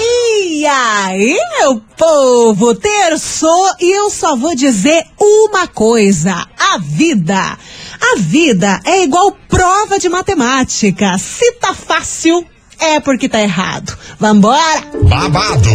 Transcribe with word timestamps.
E 0.00 0.66
aí, 0.66 1.38
meu 1.58 1.80
povo, 1.96 2.74
terçou 2.74 3.74
e 3.80 3.90
eu 3.90 4.10
só 4.10 4.36
vou 4.36 4.54
dizer 4.54 5.04
uma 5.18 5.66
coisa: 5.66 6.46
a 6.58 6.78
vida. 6.78 7.58
A 8.00 8.16
vida 8.18 8.80
é 8.84 9.02
igual 9.02 9.36
prova 9.48 9.98
de 9.98 10.08
matemática. 10.08 11.18
Se 11.18 11.52
tá 11.52 11.74
fácil, 11.74 12.46
é 12.80 13.00
porque 13.00 13.28
tá 13.28 13.40
errado. 13.40 13.96
Vambora! 14.18 14.82
Babado, 15.02 15.70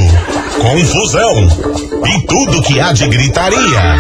confusão 0.60 1.48
e 2.06 2.26
tudo 2.28 2.62
que 2.64 2.80
há 2.80 2.92
de 2.92 3.08
gritaria. 3.08 3.98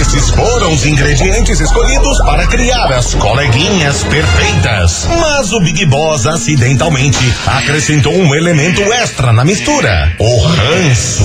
Esses 0.00 0.30
foram 0.30 0.72
os 0.72 0.84
ingredientes 0.84 1.60
escolhidos 1.60 2.18
para 2.18 2.46
criar 2.46 2.92
as 2.92 3.14
coleguinhas 3.14 4.02
perfeitas. 4.04 5.06
Mas 5.20 5.52
o 5.52 5.60
Big 5.60 5.86
Boss 5.86 6.26
acidentalmente 6.26 7.18
acrescentou 7.46 8.14
um 8.14 8.34
elemento 8.34 8.82
extra 8.82 9.32
na 9.32 9.44
mistura: 9.44 10.14
o 10.18 10.38
ranço. 10.46 11.24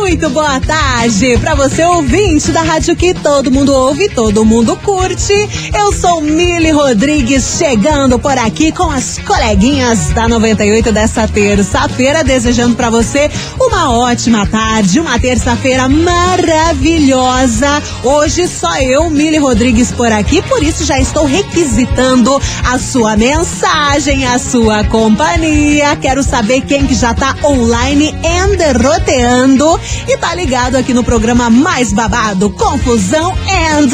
Muito 0.11 0.29
boa 0.29 0.59
tarde 0.59 1.37
para 1.37 1.55
você 1.55 1.85
ouvinte 1.85 2.51
da 2.51 2.61
rádio 2.61 2.97
que 2.97 3.13
todo 3.13 3.49
mundo 3.49 3.73
ouve, 3.73 4.09
todo 4.09 4.43
mundo 4.43 4.75
curte. 4.75 5.33
Eu 5.73 5.93
sou 5.93 6.19
Mili 6.19 6.69
Rodrigues 6.69 7.55
chegando 7.57 8.19
por 8.19 8.37
aqui 8.37 8.73
com 8.73 8.91
as 8.91 9.19
coleguinhas 9.19 10.09
da 10.09 10.27
98 10.27 10.91
dessa 10.91 11.29
terça-feira, 11.29 12.25
desejando 12.25 12.75
para 12.75 12.89
você 12.89 13.31
uma 13.57 13.97
ótima 13.97 14.45
tarde, 14.45 14.99
uma 14.99 15.17
terça-feira 15.17 15.87
maravilhosa. 15.87 17.81
Hoje 18.03 18.49
só 18.49 18.81
eu, 18.81 19.09
Mili 19.09 19.37
Rodrigues 19.37 19.93
por 19.93 20.11
aqui, 20.11 20.41
por 20.41 20.61
isso 20.61 20.83
já 20.83 20.99
estou 20.99 21.25
requisitando 21.25 22.37
a 22.69 22.77
sua 22.77 23.15
mensagem, 23.15 24.27
a 24.27 24.37
sua 24.37 24.83
companhia. 24.83 25.95
Quero 25.95 26.21
saber 26.21 26.59
quem 26.61 26.85
que 26.85 26.95
já 26.95 27.13
tá 27.13 27.33
online 27.45 28.13
and 28.25 28.57
roteando 28.77 29.79
e 30.07 30.17
tá 30.17 30.33
ligado 30.35 30.75
aqui 30.75 30.93
no 30.93 31.03
programa 31.03 31.49
mais 31.49 31.93
babado, 31.93 32.49
confusão 32.51 33.33
and 33.47 33.89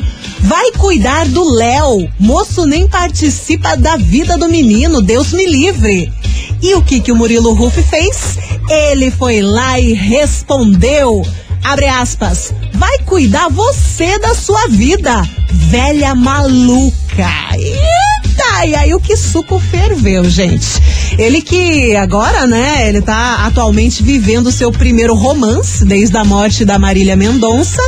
Vai 0.43 0.71
cuidar 0.71 1.27
do 1.27 1.43
Léo. 1.53 2.09
Moço 2.19 2.65
nem 2.65 2.87
participa 2.87 3.77
da 3.77 3.95
vida 3.95 4.37
do 4.37 4.49
menino, 4.49 5.01
Deus 5.01 5.31
me 5.33 5.45
livre. 5.45 6.11
E 6.61 6.75
o 6.75 6.83
que 6.83 7.01
que 7.01 7.11
o 7.11 7.15
Murilo 7.15 7.53
Ruff 7.53 7.81
fez? 7.83 8.37
Ele 8.69 9.09
foi 9.09 9.41
lá 9.41 9.79
e 9.79 9.93
respondeu. 9.93 11.25
Abre 11.63 11.87
aspas. 11.87 12.53
Vai 12.73 12.99
cuidar 12.99 13.49
você 13.49 14.19
da 14.19 14.35
sua 14.35 14.67
vida, 14.67 15.27
velha 15.49 16.13
maluca. 16.13 17.29
Eita, 17.53 18.40
Ai, 18.53 18.75
ai, 18.75 18.93
o 18.93 18.99
que 18.99 19.15
suco 19.15 19.59
ferveu, 19.59 20.29
gente. 20.29 20.81
Ele 21.17 21.41
que 21.41 21.95
agora, 21.95 22.45
né, 22.45 22.87
ele 22.87 23.01
tá 23.01 23.45
atualmente 23.45 24.03
vivendo 24.03 24.47
o 24.47 24.51
seu 24.51 24.71
primeiro 24.71 25.15
romance 25.15 25.83
desde 25.85 26.17
a 26.17 26.23
morte 26.23 26.63
da 26.63 26.77
Marília 26.77 27.15
Mendonça. 27.15 27.81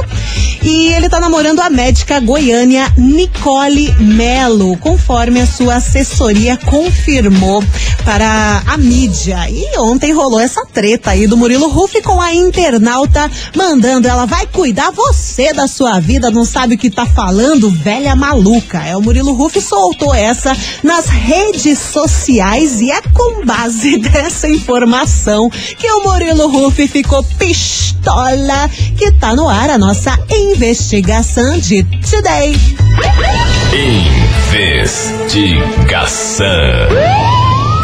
E 0.64 0.94
ele 0.94 1.10
tá 1.10 1.20
namorando 1.20 1.60
a 1.60 1.70
médica 1.70 2.22
goiânia 2.22 2.90
Nicole 2.98 3.94
Melo, 4.00 4.78
conforme 4.78 5.42
a 5.42 5.46
sua 5.46 5.76
assessoria 5.76 6.56
confirmou 6.56 7.62
para 8.06 8.64
a 8.66 8.78
mídia. 8.78 9.50
E 9.50 9.78
ontem 9.78 10.14
rolou 10.14 10.40
essa 10.40 10.66
treta 10.66 11.12
aí 11.12 11.28
do 11.28 11.36
Murilo 11.36 11.68
Ruff 11.68 12.02
com 12.02 12.20
a 12.22 12.34
internauta 12.34 13.30
mandando 13.54 14.08
ela 14.08 14.26
vai 14.26 14.48
cuidar 14.48 14.92
você 14.92 15.52
da 15.52 15.68
sua 15.68 16.00
vida, 16.00 16.32
não 16.32 16.46
sabe 16.46 16.76
o 16.76 16.78
que 16.78 16.90
tá 16.90 17.06
falando, 17.06 17.70
velha 17.70 18.16
maluca. 18.16 18.80
É 18.80 18.96
o 18.96 19.02
Murilo 19.02 19.34
Ruff 19.34 19.60
soltou 19.60 20.16
essa 20.16 20.53
nas 20.84 21.08
redes 21.08 21.80
sociais 21.80 22.82
e 22.82 22.92
é 22.92 23.02
com 23.14 23.46
base 23.46 23.98
dessa 24.04 24.48
informação 24.50 25.50
que 25.50 25.90
o 25.90 26.04
Murilo 26.04 26.48
Ruff 26.48 26.88
ficou 26.88 27.24
pistola 27.24 28.70
que 28.98 29.12
tá 29.14 29.36
no 29.36 29.48
ar 29.48 29.70
a 29.70 29.78
nossa 29.78 30.18
investigação 30.30 31.58
de 31.60 31.84
Today. 31.84 32.56
Investigação. 34.54 36.46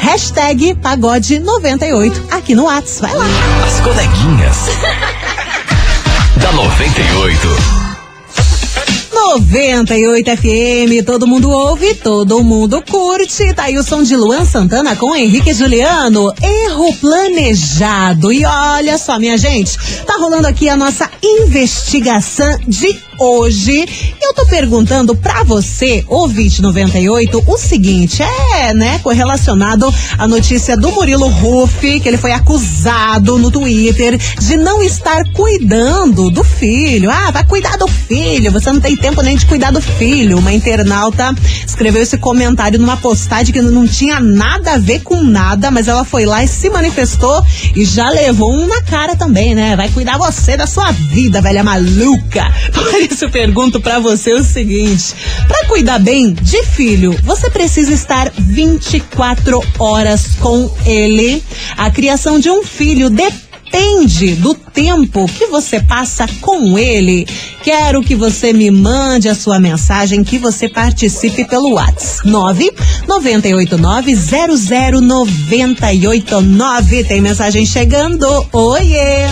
Hashtag 0.00 0.74
Pagode 0.74 1.38
98 1.38 2.24
aqui 2.32 2.56
no 2.56 2.64
Whats. 2.64 2.98
Vai 3.00 3.14
lá. 3.14 3.26
As 3.64 3.80
coleguinhas. 3.80 4.56
da 6.42 6.52
98. 6.52 7.77
98 9.40 10.36
FM, 10.36 11.06
todo 11.06 11.26
mundo 11.26 11.48
ouve, 11.48 11.94
todo 11.94 12.42
mundo 12.42 12.82
curte. 12.82 13.54
Tá 13.54 13.64
aí 13.64 13.78
o 13.78 13.84
som 13.84 14.02
de 14.02 14.16
Luan 14.16 14.44
Santana 14.44 14.96
com 14.96 15.14
Henrique 15.14 15.54
Juliano. 15.54 16.34
Erro 16.42 16.92
planejado. 16.94 18.32
E 18.32 18.44
olha 18.44 18.98
só, 18.98 19.16
minha 19.16 19.38
gente, 19.38 19.78
tá 20.04 20.16
rolando 20.18 20.48
aqui 20.48 20.68
a 20.68 20.76
nossa 20.76 21.08
investigação 21.22 22.58
de 22.66 23.07
hoje. 23.18 23.86
Eu 24.22 24.34
tô 24.34 24.46
perguntando 24.46 25.14
pra 25.14 25.42
você, 25.42 26.04
ouvinte 26.06 26.62
98, 26.62 27.42
o 27.46 27.58
seguinte: 27.58 28.22
é, 28.22 28.72
né, 28.74 29.00
correlacionado 29.02 29.92
à 30.16 30.26
notícia 30.26 30.76
do 30.76 30.92
Murilo 30.92 31.28
Ruff, 31.28 32.00
que 32.00 32.08
ele 32.08 32.16
foi 32.16 32.32
acusado 32.32 33.38
no 33.38 33.50
Twitter 33.50 34.18
de 34.38 34.56
não 34.56 34.82
estar 34.82 35.24
cuidando 35.32 36.30
do 36.30 36.44
filho. 36.44 37.10
Ah, 37.10 37.30
vai 37.30 37.44
cuidar 37.44 37.76
do 37.76 37.88
filho, 37.88 38.52
você 38.52 38.72
não 38.72 38.80
tem 38.80 38.96
tempo 38.96 39.22
nem 39.22 39.36
de 39.36 39.46
cuidar 39.46 39.70
do 39.70 39.80
filho. 39.80 40.38
Uma 40.38 40.52
internauta 40.52 41.34
escreveu 41.66 42.02
esse 42.02 42.18
comentário 42.18 42.78
numa 42.78 42.96
postagem 42.96 43.52
que 43.52 43.62
não 43.62 43.86
tinha 43.86 44.20
nada 44.20 44.74
a 44.74 44.78
ver 44.78 45.00
com 45.00 45.22
nada, 45.22 45.70
mas 45.70 45.88
ela 45.88 46.04
foi 46.04 46.24
lá 46.24 46.42
e 46.44 46.48
se 46.48 46.70
manifestou 46.70 47.42
e 47.74 47.84
já 47.84 48.10
levou 48.10 48.52
um 48.52 48.66
na 48.66 48.82
cara 48.82 49.16
também, 49.16 49.54
né? 49.54 49.76
Vai 49.76 49.88
cuidar 49.88 50.18
você 50.18 50.56
da 50.56 50.66
sua 50.66 50.90
vida, 50.92 51.40
velha 51.40 51.64
maluca. 51.64 52.44
Por 52.72 53.07
isso 53.10 53.24
eu 53.24 53.30
pergunto 53.30 53.80
para 53.80 53.98
você 53.98 54.32
o 54.32 54.44
seguinte: 54.44 55.14
para 55.46 55.66
cuidar 55.66 55.98
bem 55.98 56.32
de 56.32 56.62
filho, 56.64 57.12
você 57.24 57.50
precisa 57.50 57.92
estar 57.92 58.30
24 58.36 59.60
horas 59.78 60.34
com 60.40 60.70
ele. 60.84 61.42
A 61.76 61.90
criação 61.90 62.38
de 62.38 62.50
um 62.50 62.62
filho 62.62 63.10
depende 63.10 63.48
depende 63.70 64.34
do 64.36 64.54
tempo 64.54 65.26
que 65.26 65.46
você 65.46 65.80
passa 65.80 66.26
com 66.40 66.78
ele. 66.78 67.26
Quero 67.62 68.02
que 68.02 68.14
você 68.14 68.52
me 68.52 68.70
mande 68.70 69.28
a 69.28 69.34
sua 69.34 69.58
mensagem, 69.58 70.22
que 70.22 70.38
você 70.38 70.68
participe 70.68 71.44
pelo 71.44 71.74
WhatsApp. 71.74 72.28
9 72.28 72.72
989 73.06 74.16
Tem 77.04 77.20
mensagem 77.20 77.66
chegando. 77.66 78.46
Oiê! 78.52 79.28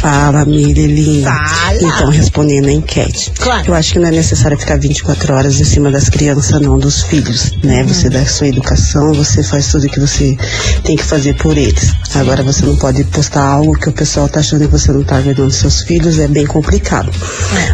Fala, 0.00 0.44
Mirilinha. 0.44 1.30
Fala. 1.30 1.76
Então, 1.76 2.10
respondendo 2.10 2.68
a 2.68 2.72
enquete. 2.72 3.32
Claro. 3.38 3.68
Eu 3.68 3.74
acho 3.74 3.92
que 3.92 3.98
não 3.98 4.08
é 4.08 4.10
necessário 4.10 4.58
ficar 4.58 4.78
24 4.78 5.34
horas 5.34 5.60
em 5.60 5.64
cima 5.64 5.90
das 5.90 6.08
crianças, 6.08 6.60
não, 6.60 6.78
dos 6.78 7.02
filhos, 7.02 7.52
né? 7.62 7.82
Uhum. 7.82 7.88
Você 7.88 8.10
dá 8.10 8.24
sua 8.26 8.48
educação, 8.48 9.14
você 9.14 9.42
faz 9.42 9.68
tudo 9.68 9.88
que 9.88 10.00
você 10.00 10.36
tem 10.82 10.96
que 10.96 11.04
fazer 11.04 11.34
por 11.36 11.56
eles. 11.56 11.92
Agora, 12.14 12.42
você 12.42 12.66
não 12.66 12.76
pode 12.76 13.04
postar 13.04 13.44
algo 13.44 13.78
que 13.78 13.88
o 13.88 13.92
pessoal 13.92 14.28
tá 14.28 14.40
achando 14.40 14.66
que 14.66 14.72
você 14.72 14.92
não 14.92 15.02
tá 15.02 15.20
dos 15.20 15.56
seus 15.56 15.82
filhos, 15.82 16.18
é 16.18 16.28
bem 16.28 16.46
complicado. 16.46 17.10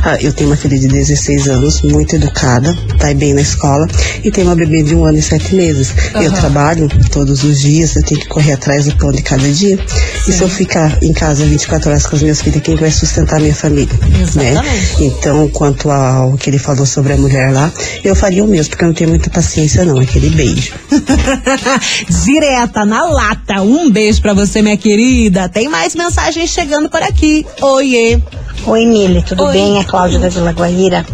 Ah, 0.02 0.16
eu 0.20 0.32
tenho 0.32 0.50
uma 0.50 0.56
filha 0.56 0.78
de 0.78 0.88
16 0.88 1.48
anos, 1.48 1.82
muito 1.82 2.16
educada, 2.16 2.76
tá 2.98 3.12
bem 3.14 3.34
na 3.34 3.42
escola, 3.42 3.86
e 4.24 4.30
tenho 4.30 4.46
uma 4.46 4.56
bebê 4.56 4.82
de 4.82 4.94
um 4.94 5.04
ano 5.04 5.18
e 5.18 5.22
sete 5.22 5.54
meses. 5.54 5.94
Eu 6.14 6.32
trabalho 6.32 6.88
todos 7.10 7.44
os 7.44 7.60
dias, 7.60 7.96
eu 7.96 8.02
tenho 8.02 8.20
que 8.20 8.28
correr 8.28 8.52
atrás 8.52 8.86
do 8.86 8.96
pão 8.96 9.12
de 9.12 9.22
cada 9.22 9.48
dia. 9.50 9.78
E 10.26 10.32
se 10.32 10.42
eu 10.42 10.48
ficar 10.48 11.02
em 11.02 11.12
casa 11.12 11.44
24 11.44 11.90
horas 11.90 12.06
com 12.06 12.16
as 12.16 12.22
minhas 12.22 12.40
filhas, 12.40 12.62
quem 12.62 12.76
vai 12.76 12.90
sustentar 12.90 13.36
a 13.36 13.40
minha 13.40 13.54
família? 13.54 13.94
Né? 14.34 14.54
Então, 14.98 15.48
quanto 15.48 15.90
ao 15.90 16.36
que 16.36 16.50
ele 16.50 16.58
falou 16.58 16.86
sobre 16.86 17.12
a 17.12 17.16
mulher 17.16 17.52
lá, 17.52 17.72
eu 18.04 18.14
faria 18.14 18.44
o 18.44 18.48
mesmo, 18.48 18.70
porque 18.70 18.84
eu 18.84 18.88
não 18.88 18.94
tenho 18.94 19.10
muita 19.10 19.30
paciência 19.30 19.84
não, 19.84 19.98
aquele 19.98 20.30
beijo. 20.30 20.72
Direta 22.24 22.84
na 22.84 23.04
lata. 23.04 23.62
Um 23.62 23.90
beijo 23.90 24.20
pra 24.20 24.34
você, 24.34 24.62
minha 24.62 24.76
querida. 24.76 25.48
Tem 25.48 25.68
mais 25.68 25.94
mensagens 25.94 26.50
chegando 26.50 26.88
por 26.88 27.02
aqui. 27.02 27.46
Oiê. 27.60 28.20
Oi, 28.66 28.84
Mili, 28.84 29.22
tudo 29.22 29.44
Oi. 29.44 29.49
Bem? 29.50 29.78
É 29.78 29.84
Cláudia 29.84 30.18
da 30.18 30.28
Vila 30.28 30.52
Guaíra. 30.52 31.04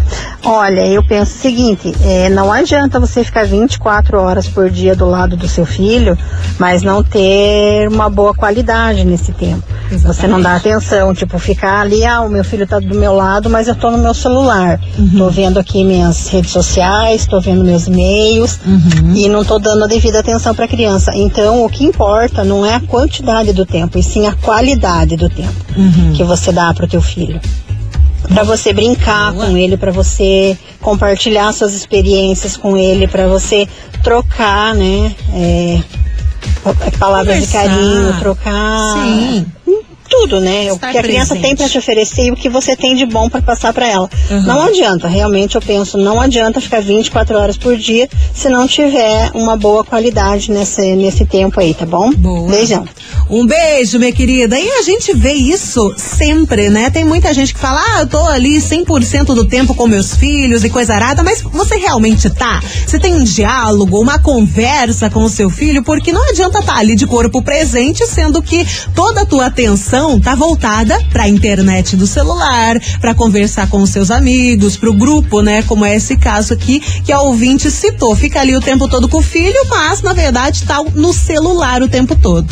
Olha, 0.44 0.86
eu 0.86 1.02
penso 1.02 1.36
o 1.36 1.40
seguinte, 1.40 1.92
é, 2.04 2.28
não 2.28 2.52
adianta 2.52 3.00
você 3.00 3.24
ficar 3.24 3.44
24 3.44 4.20
horas 4.20 4.46
por 4.46 4.70
dia 4.70 4.94
do 4.94 5.06
lado 5.06 5.36
do 5.36 5.48
seu 5.48 5.66
filho, 5.66 6.16
mas 6.58 6.82
não 6.82 7.02
ter 7.02 7.88
uma 7.88 8.08
boa 8.08 8.32
qualidade 8.32 9.04
nesse 9.04 9.32
tempo. 9.32 9.62
Você 10.04 10.26
não 10.26 10.40
dá 10.40 10.54
atenção, 10.56 11.12
tipo, 11.14 11.38
ficar 11.38 11.80
ali, 11.80 12.04
ah, 12.04 12.20
o 12.20 12.28
meu 12.28 12.44
filho 12.44 12.66
tá 12.66 12.78
do 12.78 12.94
meu 12.94 13.12
lado, 13.14 13.50
mas 13.50 13.66
eu 13.66 13.74
tô 13.74 13.90
no 13.90 13.98
meu 13.98 14.14
celular. 14.14 14.80
Tô 15.16 15.30
vendo 15.30 15.58
aqui 15.58 15.82
minhas 15.84 16.28
redes 16.28 16.50
sociais, 16.50 17.26
tô 17.26 17.40
vendo 17.40 17.64
meus 17.64 17.86
e-mails 17.86 18.60
e 19.14 19.28
não 19.28 19.44
tô 19.44 19.58
dando 19.58 19.84
a 19.84 19.86
devida 19.86 20.20
atenção 20.20 20.54
pra 20.54 20.68
criança. 20.68 21.12
Então, 21.14 21.64
o 21.64 21.68
que 21.68 21.84
importa 21.84 22.44
não 22.44 22.64
é 22.64 22.74
a 22.74 22.80
quantidade 22.80 23.52
do 23.52 23.66
tempo, 23.66 23.98
e 23.98 24.02
sim 24.02 24.26
a 24.26 24.32
qualidade 24.34 25.16
do 25.16 25.28
tempo 25.28 25.54
que 26.16 26.22
você 26.24 26.52
dá 26.52 26.72
pro 26.72 26.86
teu 26.86 27.00
filho. 27.02 27.40
Para 28.28 28.42
você 28.42 28.72
brincar 28.72 29.32
com 29.32 29.56
ele, 29.56 29.76
para 29.76 29.92
você 29.92 30.56
compartilhar 30.80 31.52
suas 31.52 31.74
experiências 31.74 32.56
com 32.56 32.76
ele, 32.76 33.06
para 33.06 33.26
você 33.26 33.66
trocar, 34.02 34.74
né? 34.74 35.14
é, 35.32 35.82
palavras 36.98 37.40
de 37.40 37.46
Conversar. 37.46 37.68
carinho, 37.68 38.18
trocar 38.18 38.94
Sim. 38.94 39.46
Tudo, 40.08 40.40
né? 40.40 40.70
O 40.72 40.74
Estar 40.76 40.92
que 40.92 40.98
a 40.98 41.02
criança 41.02 41.34
presente. 41.34 41.46
tem 41.46 41.56
para 41.56 41.68
te 41.68 41.78
oferecer 41.78 42.26
e 42.26 42.30
o 42.30 42.36
que 42.36 42.48
você 42.48 42.76
tem 42.76 42.94
de 42.94 43.06
bom 43.06 43.28
para 43.28 43.42
passar 43.42 43.72
para 43.72 43.86
ela. 43.88 44.08
Uhum. 44.30 44.42
Não 44.42 44.62
adianta, 44.62 45.08
realmente 45.08 45.54
eu 45.54 45.60
penso, 45.60 45.98
não 45.98 46.20
adianta 46.20 46.60
ficar 46.60 46.80
24 46.80 47.36
horas 47.38 47.56
por 47.56 47.76
dia 47.76 48.08
se 48.34 48.48
não 48.48 48.66
tiver 48.66 49.30
uma 49.34 49.56
boa 49.56 49.84
qualidade 49.84 50.50
nesse, 50.50 50.94
nesse 50.94 51.24
tempo 51.24 51.60
aí, 51.60 51.74
tá 51.74 51.86
bom? 51.86 52.10
Boa. 52.12 52.50
Beijão. 52.50 52.84
Um 53.28 53.46
beijo, 53.46 53.98
minha 53.98 54.12
querida. 54.12 54.58
E 54.58 54.68
a 54.68 54.82
gente 54.82 55.12
vê 55.14 55.32
isso 55.32 55.94
sempre, 55.96 56.70
né? 56.70 56.90
Tem 56.90 57.04
muita 57.04 57.34
gente 57.34 57.52
que 57.52 57.58
fala, 57.60 57.80
ah, 57.80 58.00
eu 58.00 58.06
tô 58.06 58.24
ali 58.26 58.58
100% 58.58 59.26
do 59.26 59.44
tempo 59.44 59.74
com 59.74 59.86
meus 59.86 60.14
filhos 60.14 60.64
e 60.64 60.70
coisa 60.70 60.94
arada, 60.94 61.22
mas 61.22 61.42
você 61.42 61.76
realmente 61.76 62.30
tá? 62.30 62.60
Você 62.86 62.98
tem 62.98 63.14
um 63.14 63.24
diálogo, 63.24 64.00
uma 64.00 64.18
conversa 64.18 65.10
com 65.10 65.24
o 65.24 65.28
seu 65.28 65.50
filho, 65.50 65.82
porque 65.82 66.12
não 66.12 66.28
adianta 66.30 66.60
estar 66.60 66.76
ali 66.76 66.94
de 66.94 67.06
corpo 67.06 67.42
presente, 67.42 68.06
sendo 68.06 68.42
que 68.42 68.66
toda 68.94 69.22
a 69.22 69.26
tua 69.26 69.46
atenção 69.46 69.95
tá 70.20 70.34
voltada 70.34 70.98
pra 71.10 71.28
internet 71.28 71.96
do 71.96 72.06
celular, 72.06 72.76
pra 73.00 73.14
conversar 73.14 73.68
com 73.68 73.82
os 73.82 73.90
seus 73.90 74.10
amigos, 74.10 74.76
pro 74.76 74.92
grupo, 74.92 75.40
né? 75.40 75.62
Como 75.62 75.84
é 75.84 75.96
esse 75.96 76.16
caso 76.16 76.52
aqui 76.52 76.80
que 76.80 77.12
a 77.12 77.20
ouvinte 77.20 77.70
citou. 77.70 78.14
Fica 78.14 78.40
ali 78.40 78.54
o 78.54 78.60
tempo 78.60 78.88
todo 78.88 79.08
com 79.08 79.18
o 79.18 79.22
filho, 79.22 79.66
mas 79.68 80.02
na 80.02 80.12
verdade 80.12 80.64
tá 80.64 80.82
no 80.94 81.12
celular 81.12 81.82
o 81.82 81.88
tempo 81.88 82.14
todo. 82.16 82.46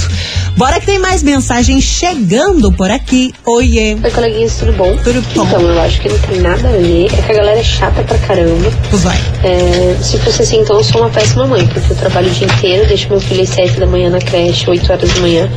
Bora 0.57 0.79
que 0.79 0.87
tem 0.87 0.99
mais 0.99 1.23
mensagem 1.23 1.81
chegando 1.81 2.73
por 2.73 2.91
aqui. 2.91 3.33
Oiê. 3.45 3.97
Oi, 4.03 4.11
coleguinhas, 4.11 4.57
tudo 4.57 4.73
bom? 4.73 4.97
Tudo 5.03 5.21
bom. 5.35 5.45
Então, 5.45 5.61
eu 5.61 5.81
acho 5.81 6.01
que 6.01 6.09
não 6.09 6.19
tem 6.19 6.41
nada 6.41 6.69
a 6.69 6.73
ver. 6.73 7.07
É 7.07 7.23
que 7.23 7.33
a 7.33 7.35
galera 7.35 7.59
é 7.59 7.65
chata 7.65 8.03
pra 8.03 8.17
caramba. 8.19 8.73
Pois 8.89 9.03
vai. 9.03 9.19
É, 9.43 9.97
se 10.01 10.19
fosse 10.19 10.43
assim, 10.43 10.61
então 10.61 10.77
eu 10.77 10.85
sou 10.85 11.01
uma 11.01 11.11
péssima 11.11 11.47
mãe, 11.47 11.67
porque 11.67 11.93
eu 11.93 11.97
trabalho 11.97 12.29
o 12.29 12.31
dia 12.31 12.47
inteiro, 12.47 12.87
deixo 12.87 13.09
meu 13.09 13.21
filho 13.21 13.43
às 13.43 13.49
7 13.51 13.81
da 13.81 13.87
manhã 13.87 14.09
na 14.11 14.19
creche, 14.19 14.71
8 14.71 14.91
horas 14.93 15.13
da 15.13 15.21
manhã, 15.21 15.51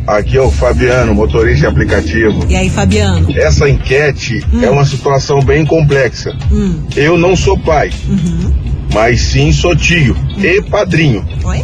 Aqui 0.06 0.36
é 0.36 0.40
o 0.40 0.50
Fabiano, 0.50 1.14
motorista 1.14 1.60
de 1.60 1.66
aplicativo. 1.66 2.44
E 2.48 2.56
aí, 2.56 2.68
Fabiano? 2.68 3.28
Essa 3.36 3.68
enquete 3.68 4.44
é 4.62 4.68
uma 4.68 4.84
situação 4.84 5.40
bem 5.40 5.64
complexa. 5.64 6.36
Hum, 6.50 6.82
Eu 6.96 7.16
não 7.16 7.36
sou 7.36 7.56
pai, 7.58 7.90
uhum. 8.08 8.52
mas 8.92 9.20
sim 9.20 9.52
sou 9.52 9.76
tio 9.76 10.16
e 10.38 10.60
padrinho. 10.62 11.24
Olha. 11.44 11.62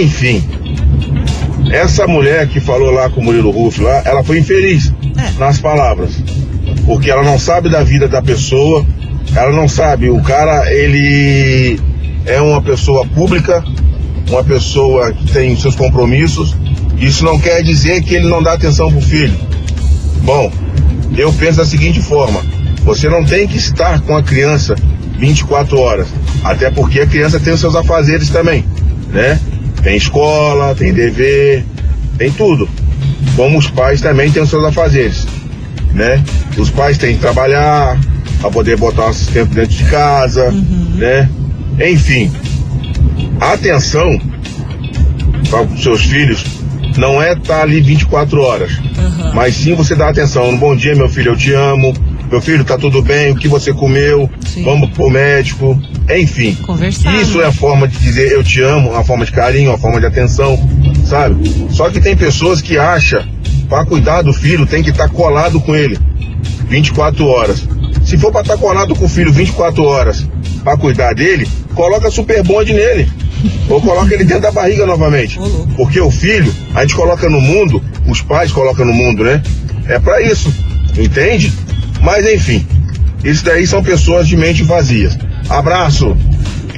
Enfim, 0.00 0.42
essa 1.70 2.06
mulher 2.08 2.48
que 2.48 2.58
falou 2.60 2.90
lá 2.90 3.08
com 3.08 3.20
o 3.20 3.24
Murilo 3.24 3.50
Ruff 3.50 3.80
lá, 3.80 4.02
ela 4.04 4.22
foi 4.24 4.38
infeliz 4.38 4.92
É. 5.16 5.38
nas 5.38 5.58
palavras. 5.58 6.10
Porque 6.84 7.10
ela 7.10 7.22
não 7.22 7.38
sabe 7.38 7.68
da 7.68 7.82
vida 7.84 8.08
da 8.08 8.20
pessoa, 8.20 8.84
ela 9.34 9.52
não 9.52 9.68
sabe. 9.68 10.10
O 10.10 10.20
cara, 10.22 10.72
ele 10.72 11.78
é 12.26 12.40
uma 12.40 12.60
pessoa 12.62 13.06
pública, 13.06 13.62
uma 14.28 14.42
pessoa 14.42 15.12
que 15.12 15.30
tem 15.32 15.54
seus 15.56 15.76
compromissos. 15.76 16.54
Isso 17.00 17.24
não 17.24 17.38
quer 17.38 17.62
dizer 17.62 18.02
que 18.02 18.14
ele 18.14 18.28
não 18.28 18.42
dá 18.42 18.54
atenção 18.54 18.90
pro 18.90 19.00
filho. 19.00 19.34
Bom, 20.22 20.50
eu 21.16 21.32
penso 21.32 21.58
da 21.58 21.64
seguinte 21.64 22.00
forma: 22.00 22.42
você 22.82 23.08
não 23.08 23.24
tem 23.24 23.46
que 23.46 23.56
estar 23.56 24.00
com 24.00 24.16
a 24.16 24.22
criança 24.22 24.74
24 25.18 25.78
horas, 25.78 26.08
até 26.42 26.70
porque 26.70 27.00
a 27.00 27.06
criança 27.06 27.38
tem 27.38 27.52
os 27.52 27.60
seus 27.60 27.74
afazeres 27.74 28.30
também, 28.30 28.64
né? 29.12 29.40
Tem 29.82 29.96
escola, 29.96 30.74
tem 30.74 30.92
dever, 30.92 31.64
tem 32.16 32.30
tudo. 32.30 32.68
Como 33.36 33.58
os 33.58 33.68
pais 33.68 34.00
também 34.00 34.30
têm 34.30 34.42
os 34.42 34.50
seus 34.50 34.64
afazeres, 34.64 35.26
né? 35.92 36.22
Os 36.56 36.70
pais 36.70 36.98
têm 36.98 37.14
que 37.14 37.20
trabalhar 37.20 37.98
para 38.40 38.50
poder 38.50 38.76
botar 38.76 39.10
o 39.10 39.14
tempo 39.32 39.54
dentro 39.54 39.76
de 39.76 39.84
casa, 39.84 40.50
né? 40.96 41.28
Enfim, 41.80 42.30
atenção 43.40 44.20
para 45.48 45.62
os 45.62 45.82
seus 45.82 46.02
filhos 46.02 46.57
não 46.98 47.22
é 47.22 47.32
estar 47.32 47.62
ali 47.62 47.80
24 47.80 48.42
horas, 48.42 48.72
mas 49.32 49.54
sim 49.54 49.74
você 49.74 49.94
dar 49.94 50.08
atenção. 50.08 50.56
Bom 50.58 50.74
dia, 50.74 50.96
meu 50.96 51.08
filho, 51.08 51.32
eu 51.32 51.36
te 51.36 51.52
amo. 51.52 51.94
Meu 52.30 52.42
filho, 52.42 52.62
tá 52.64 52.76
tudo 52.76 53.00
bem? 53.00 53.30
O 53.30 53.36
que 53.36 53.48
você 53.48 53.72
comeu? 53.72 54.28
Vamos 54.62 54.90
pro 54.90 55.08
médico. 55.08 55.80
Enfim, 56.10 56.54
Conversar, 56.56 57.14
isso 57.22 57.38
né? 57.38 57.44
é 57.44 57.46
a 57.46 57.52
forma 57.52 57.86
de 57.86 57.96
dizer 57.98 58.32
eu 58.32 58.42
te 58.42 58.60
amo, 58.60 58.90
uma 58.90 59.04
forma 59.04 59.24
de 59.24 59.32
carinho, 59.32 59.70
uma 59.70 59.78
forma 59.78 60.00
de 60.00 60.06
atenção, 60.06 60.58
sabe? 61.06 61.68
Só 61.70 61.88
que 61.88 62.00
tem 62.00 62.16
pessoas 62.16 62.60
que 62.60 62.76
acham, 62.76 63.24
para 63.68 63.84
cuidar 63.84 64.22
do 64.22 64.32
filho, 64.32 64.66
tem 64.66 64.82
que 64.82 64.90
estar 64.90 65.08
colado 65.08 65.60
com 65.60 65.74
ele 65.76 65.98
24 66.68 67.26
horas. 67.26 67.66
Se 68.04 68.16
for 68.18 68.32
para 68.32 68.40
estar 68.42 68.56
colado 68.56 68.94
com 68.94 69.04
o 69.04 69.08
filho 69.08 69.32
24 69.32 69.82
horas 69.84 70.26
para 70.68 70.76
cuidar 70.76 71.14
dele, 71.14 71.48
coloca 71.74 72.10
super 72.10 72.42
bonde 72.42 72.74
nele. 72.74 73.10
Ou 73.70 73.80
coloca 73.80 74.12
ele 74.12 74.24
dentro 74.24 74.42
da 74.42 74.52
barriga 74.52 74.84
novamente. 74.84 75.40
Porque 75.76 75.98
o 75.98 76.10
filho, 76.10 76.54
a 76.74 76.82
gente 76.82 76.94
coloca 76.94 77.30
no 77.30 77.40
mundo, 77.40 77.82
os 78.06 78.20
pais 78.20 78.52
colocam 78.52 78.84
no 78.84 78.92
mundo, 78.92 79.24
né? 79.24 79.42
É 79.86 79.98
para 79.98 80.20
isso. 80.20 80.52
Entende? 80.98 81.50
Mas 82.02 82.26
enfim, 82.30 82.66
isso 83.24 83.44
daí 83.46 83.66
são 83.66 83.82
pessoas 83.82 84.28
de 84.28 84.36
mente 84.36 84.62
vazias. 84.62 85.16
Abraço! 85.48 86.14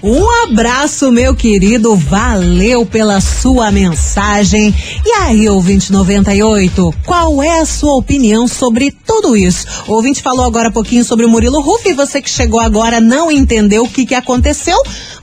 Um 0.02 0.44
abraço, 0.44 1.10
meu 1.10 1.34
querido. 1.34 1.94
Valeu 1.94 2.86
pela 2.86 3.20
sua 3.20 3.70
mensagem. 3.70 4.74
E 5.02 5.12
aí, 5.12 5.48
ouvinte 5.48 5.90
98, 5.90 6.94
qual 7.06 7.42
é 7.42 7.60
a 7.60 7.64
sua 7.64 7.94
opinião 7.94 8.46
sobre 8.46 8.90
tudo 8.90 9.34
isso? 9.34 9.66
O 9.88 9.94
ouvinte 9.94 10.22
falou 10.22 10.44
agora 10.44 10.68
há 10.68 10.70
pouquinho 10.72 11.02
sobre 11.04 11.24
o 11.24 11.28
Murilo 11.28 11.60
Ruff 11.60 11.88
e 11.88 11.94
você 11.94 12.20
que 12.20 12.28
chegou 12.28 12.60
agora 12.60 13.00
não 13.00 13.32
entendeu 13.32 13.84
o 13.84 13.88
que, 13.88 14.04
que 14.04 14.14
aconteceu. 14.14 14.76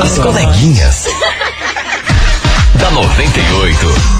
As 0.01 0.17
coleguinhas. 0.19 1.02
Da 2.84 2.92
98. 2.92 4.13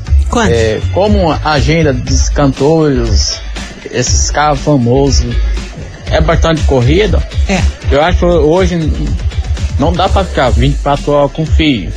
é, 0.51 0.81
como 0.93 1.31
a 1.31 1.41
agenda 1.53 1.93
dos 1.93 2.29
cantores, 2.29 3.41
esses 3.91 4.31
caras 4.31 4.59
famosos, 4.61 5.35
é 6.11 6.21
bastante 6.21 6.63
corrida, 6.63 7.23
É. 7.49 7.61
eu 7.91 8.03
acho 8.03 8.19
que 8.19 8.25
hoje 8.25 8.77
não 9.79 9.93
dá 9.93 10.09
pra 10.09 10.25
ficar 10.25 10.51
24 10.51 11.13
horas 11.13 11.33
com 11.33 11.43
o 11.43 11.47
filho. 11.47 11.93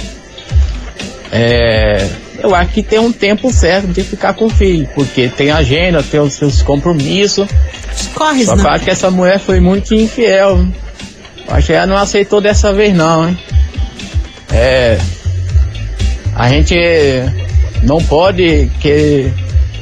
É, 1.31 2.07
eu 2.41 2.55
acho 2.55 2.71
que 2.71 2.81
tem 2.83 2.99
um 2.99 3.11
tempo 3.11 3.51
certo 3.51 3.87
de 3.87 4.01
ficar 4.03 4.33
com 4.33 4.45
o 4.45 4.49
filho, 4.49 4.87
porque 4.95 5.27
tem 5.29 5.51
agenda, 5.51 6.01
tem 6.03 6.19
os 6.19 6.33
seus 6.33 6.61
compromissos. 6.61 7.47
Corre, 8.13 8.45
Só 8.45 8.53
acho 8.53 8.83
que 8.83 8.89
essa 8.89 9.11
mulher 9.11 9.39
foi 9.39 9.59
muito 9.59 9.93
infiel. 9.93 10.65
Acho 11.47 11.67
que 11.67 11.73
ela 11.73 11.87
não 11.87 11.97
aceitou 11.97 12.41
dessa 12.41 12.73
vez 12.73 12.93
não, 12.93 13.29
hein? 13.29 13.37
É. 14.51 14.97
A 16.35 16.49
gente 16.49 16.75
não 17.83 17.97
pode 18.03 18.69
que 18.79 19.31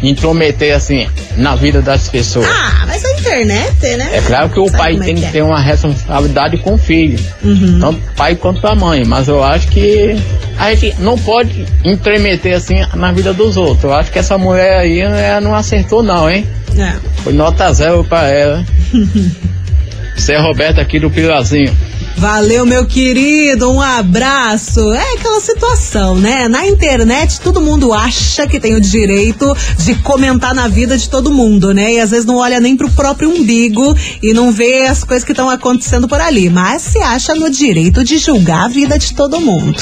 intrometer 0.02 0.76
assim 0.76 1.10
na 1.38 1.56
vida 1.56 1.82
das 1.82 2.08
pessoas. 2.08 2.48
Ah, 2.48 2.86
mas 2.88 3.04
internet, 3.42 3.98
né? 3.98 4.10
É 4.14 4.22
claro 4.22 4.50
que 4.50 4.60
o 4.60 4.66
Sabe 4.68 4.78
pai 4.78 4.96
é 4.96 5.00
tem 5.00 5.16
que 5.16 5.22
que 5.22 5.28
é? 5.28 5.32
ter 5.32 5.42
uma 5.42 5.62
responsabilidade 5.62 6.58
com 6.58 6.74
o 6.74 6.78
filho. 6.78 7.20
Uhum. 7.44 7.80
Tanto 7.80 8.02
pai 8.16 8.36
quanto 8.36 8.66
a 8.66 8.76
mãe. 8.76 9.04
Mas 9.06 9.28
eu 9.28 9.44
acho 9.44 9.68
que 9.68 10.16
a 10.58 10.74
gente 10.74 10.96
não 11.02 11.18
pode 11.18 11.66
intrometer 11.84 12.56
assim 12.56 12.76
na 12.96 13.12
vida 13.12 13.34
dos 13.34 13.58
outros. 13.58 13.84
Eu 13.84 13.94
acho 13.94 14.12
que 14.12 14.20
essa 14.20 14.38
mulher 14.38 14.80
aí 14.80 15.00
ela 15.00 15.42
não 15.42 15.54
acertou 15.56 16.02
não, 16.02 16.30
hein? 16.30 16.48
É. 16.78 16.94
Foi 17.24 17.34
nota 17.34 17.72
zero 17.74 18.04
pra 18.04 18.28
ela. 18.30 18.66
Você 20.16 20.34
é 20.34 20.40
Roberto 20.40 20.80
aqui 20.80 21.00
do 21.00 21.10
Pilazinho. 21.10 21.76
Valeu, 22.18 22.66
meu 22.66 22.86
querido, 22.86 23.70
um 23.72 23.82
abraço. 23.82 24.92
É 24.94 25.14
aquela 25.14 25.40
situação, 25.42 26.16
né? 26.16 26.48
Na 26.48 26.66
internet, 26.66 27.42
todo 27.42 27.60
mundo 27.60 27.94
acha 27.94 28.48
que 28.48 28.60
tem 28.60 28.74
o 28.74 28.82
direito 28.82 29.56
de 29.80 29.96
comentar 29.96 30.56
na 30.56 30.68
vida 30.68 30.98
de 30.98 31.10
todo 31.10 31.32
mundo, 31.32 31.74
né? 31.74 31.94
E 31.94 32.00
às 32.00 32.12
vezes 32.12 32.26
não 32.26 32.38
olha 32.38 32.60
nem 32.60 32.78
pro 32.78 32.90
próprio 32.90 33.30
umbigo 33.30 33.96
e 34.24 34.34
não 34.34 34.52
vê 34.52 34.88
as 34.88 35.04
coisas 35.04 35.26
que 35.26 35.34
estão 35.34 35.50
acontecendo 35.50 36.08
por 36.08 36.20
ali. 36.20 36.50
Mas 36.50 36.82
se 36.82 37.00
acha 37.00 37.36
no 37.36 37.50
direito 37.50 38.04
de 38.04 38.18
julgar 38.18 38.66
a 38.66 38.70
vida 38.70 38.98
de 38.98 39.14
todo 39.14 39.42
mundo. 39.42 39.78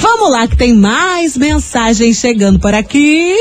Vamos 0.00 0.30
lá, 0.30 0.48
que 0.48 0.56
tem 0.56 0.72
mais 0.72 1.36
mensagens 1.36 2.16
chegando 2.16 2.58
por 2.58 2.74
aqui. 2.74 3.36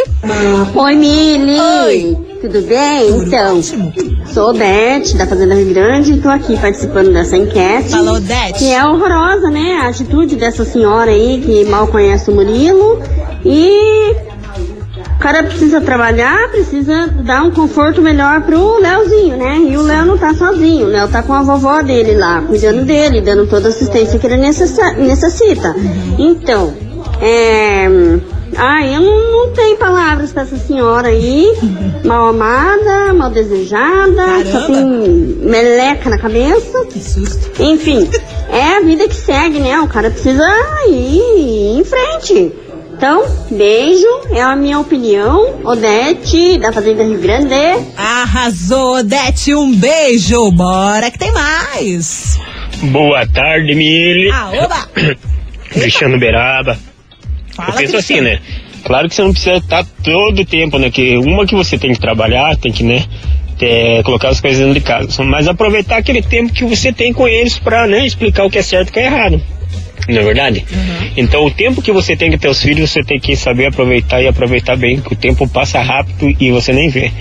Oi, 0.75 0.95
Mili! 0.95 1.59
Oi. 1.59 2.35
Tudo 2.45 2.61
bem? 2.61 3.07
então, 3.09 3.59
sou 4.31 4.49
Odete, 4.49 5.17
da 5.17 5.25
Fazenda 5.25 5.55
Rio 5.55 5.73
Grande, 5.73 6.13
e 6.13 6.21
tô 6.21 6.29
aqui 6.29 6.55
participando 6.59 7.11
dessa 7.11 7.35
enquete. 7.35 7.95
Odete. 8.11 8.59
Que 8.59 8.73
é 8.73 8.85
horrorosa, 8.85 9.49
né? 9.49 9.79
A 9.83 9.89
atitude 9.89 10.35
dessa 10.35 10.63
senhora 10.65 11.11
aí, 11.11 11.41
que 11.45 11.65
mal 11.65 11.87
conhece 11.87 12.29
o 12.29 12.35
Murilo. 12.35 13.01
E 13.43 14.15
o 15.15 15.19
cara 15.19 15.43
precisa 15.43 15.81
trabalhar, 15.81 16.49
precisa 16.49 17.07
dar 17.07 17.43
um 17.43 17.51
conforto 17.51 18.01
melhor 18.01 18.41
pro 18.41 18.79
Leozinho, 18.79 19.37
né? 19.37 19.57
E 19.57 19.77
o 19.77 19.81
Léo 19.81 20.05
não 20.05 20.17
tá 20.17 20.33
sozinho, 20.33 20.87
o 20.87 20.89
Léo 20.89 21.07
tá 21.07 21.23
com 21.23 21.33
a 21.33 21.41
vovó 21.41 21.81
dele 21.81 22.15
lá, 22.15 22.41
cuidando 22.41 22.85
dele, 22.85 23.21
dando 23.21 23.47
toda 23.47 23.67
a 23.67 23.69
assistência 23.69 24.19
que 24.19 24.27
ele 24.27 24.37
necessita. 24.37 25.75
Então, 26.17 26.73
é. 27.21 27.87
Ah, 28.57 28.85
eu 28.85 29.01
não, 29.01 29.31
não 29.31 29.53
tenho 29.53 29.77
palavras 29.77 30.31
pra 30.31 30.43
essa 30.43 30.57
senhora 30.57 31.09
aí. 31.09 31.53
Mal 32.05 32.27
amada, 32.27 33.13
mal 33.15 33.31
desejada, 33.31 34.45
só 34.45 34.67
tem 34.67 34.85
meleca 34.85 36.09
na 36.09 36.19
cabeça. 36.19 36.85
Que 36.85 36.99
susto. 36.99 37.51
Enfim, 37.59 38.07
é 38.49 38.77
a 38.77 38.81
vida 38.81 39.07
que 39.07 39.15
segue, 39.15 39.59
né? 39.59 39.79
O 39.79 39.87
cara 39.87 40.11
precisa 40.11 40.47
ir 40.87 41.79
em 41.79 41.83
frente. 41.83 42.53
Então, 42.93 43.25
beijo, 43.49 44.07
é 44.31 44.41
a 44.41 44.55
minha 44.55 44.79
opinião. 44.79 45.59
Odete, 45.63 46.59
da 46.59 46.71
Fazenda 46.71 47.03
Rio 47.03 47.19
Grande. 47.19 47.55
Arrasou, 47.97 48.99
Odete, 48.99 49.53
um 49.55 49.75
beijo. 49.75 50.51
Bora 50.51 51.09
que 51.09 51.17
tem 51.17 51.33
mais. 51.33 52.39
Boa 52.83 53.27
tarde, 53.27 53.73
Mili. 53.73 54.29
Ah, 54.31 54.51
oba. 54.63 54.87
Cristiano 55.71 56.17
Beraba. 56.19 56.77
Fala, 57.55 57.69
eu 57.69 57.75
penso 57.77 57.93
Cristiano. 57.93 58.27
assim, 58.27 58.35
né? 58.35 58.41
Claro 58.83 59.09
que 59.09 59.15
você 59.15 59.23
não 59.23 59.31
precisa 59.31 59.57
estar 59.57 59.85
todo 60.03 60.41
o 60.41 60.45
tempo, 60.45 60.77
né? 60.77 60.91
Que 60.91 61.17
uma 61.17 61.45
que 61.47 61.55
você 61.55 61.77
tem 61.77 61.91
que 61.91 61.99
trabalhar, 61.99 62.55
tem 62.57 62.71
que, 62.71 62.83
né? 62.83 63.03
é, 63.61 64.03
colocar 64.03 64.29
as 64.29 64.41
coisas 64.41 64.59
dentro 64.59 64.73
de 64.73 64.81
casa. 64.81 65.23
Mas 65.23 65.47
aproveitar 65.47 65.97
aquele 65.97 66.21
tempo 66.21 66.53
que 66.53 66.65
você 66.65 66.91
tem 66.91 67.13
com 67.13 67.27
eles 67.27 67.57
para 67.57 67.87
né, 67.87 68.05
explicar 68.05 68.45
o 68.45 68.49
que 68.49 68.57
é 68.57 68.61
certo 68.61 68.87
e 68.87 68.91
o 68.91 68.93
que 68.93 68.99
é 68.99 69.05
errado. 69.05 69.41
Não 70.07 70.21
é 70.21 70.23
verdade? 70.23 70.65
Então, 71.17 71.45
o 71.45 71.51
tempo 71.51 71.81
que 71.81 71.91
você 71.91 72.15
tem 72.15 72.31
com 72.31 72.37
teus 72.37 72.61
filhos, 72.61 72.91
você 72.91 73.03
tem 73.03 73.19
que 73.19 73.35
saber 73.35 73.67
aproveitar 73.67 74.21
e 74.21 74.27
aproveitar 74.27 74.75
bem, 74.75 74.99
que 74.99 75.13
o 75.13 75.15
tempo 75.15 75.47
passa 75.47 75.81
rápido 75.81 76.35
e 76.39 76.51
você 76.51 76.73
nem 76.73 76.89
vê. 76.89 77.11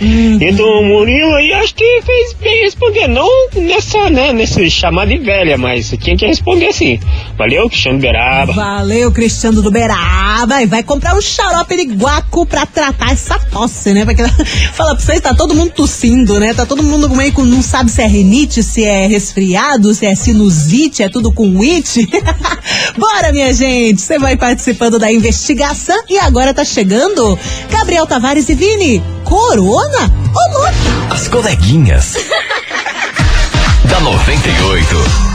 Então, 0.40 0.66
o 0.66 0.84
Murilo 0.84 1.34
aí 1.34 1.52
acho 1.52 1.74
que 1.74 2.02
fez 2.02 2.32
bem 2.34 2.62
responder, 2.62 3.08
não 3.08 3.28
nessa, 3.56 4.10
né, 4.10 4.32
nesse 4.32 4.68
chamado 4.70 5.08
de 5.08 5.18
velha, 5.18 5.56
mas 5.56 5.94
tinha 6.00 6.16
que 6.16 6.26
responder 6.26 6.66
assim. 6.66 6.98
Valeu, 7.36 7.68
Cristiano 7.68 7.98
Beraba. 7.98 8.52
Valeu, 8.52 9.10
Cristiano 9.12 9.62
do 9.62 9.70
Beraba. 9.70 10.62
E 10.62 10.66
vai 10.66 10.82
comprar 10.82 11.16
um 11.16 11.20
xarope 11.20 11.76
de 11.76 11.94
guaco 11.94 12.44
pra 12.46 12.66
tratar 12.66 13.12
essa 13.12 13.38
tosse, 13.38 13.92
né? 13.92 14.04
Porque 14.04 14.22
fala 14.74 14.94
pra 14.94 15.04
vocês, 15.04 15.20
tá 15.20 15.34
todo 15.34 15.54
mundo 15.54 15.70
tossindo, 15.70 16.38
né? 16.38 16.52
Tá 16.52 16.66
todo 16.66 16.82
mundo 16.82 17.08
meio 17.10 17.32
com 17.32 17.44
não 17.44 17.62
sabe 17.62 17.90
se 17.90 18.02
é 18.02 18.06
rinite, 18.06 18.62
se 18.62 18.84
é 18.84 19.06
resfriado, 19.06 19.94
se 19.94 20.06
é 20.06 20.14
sinusite, 20.14 21.02
é 21.02 21.08
tudo 21.08 21.32
com 21.32 21.60
it. 21.62 22.06
Bora, 22.96 23.32
minha 23.32 23.52
gente! 23.52 24.00
Você 24.00 24.18
vai 24.18 24.37
participando 24.37 24.98
da 24.98 25.10
investigação 25.10 26.00
e 26.08 26.18
agora 26.18 26.54
tá 26.54 26.64
chegando 26.64 27.38
Gabriel 27.70 28.06
Tavares 28.06 28.48
e 28.48 28.54
Vini. 28.54 29.02
Corona? 29.24 30.12
Ô, 30.34 30.58
louco! 30.58 30.74
As 31.10 31.28
coleguinhas. 31.28 32.16
da 33.88 34.00
98. 34.00 35.33